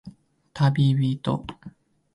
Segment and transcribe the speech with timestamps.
[0.51, 1.45] たびびと